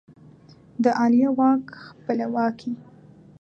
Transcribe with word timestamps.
د 0.83 0.85
عالیه 0.99 1.29
واک 1.37 1.65
خپلواکي 1.87 2.73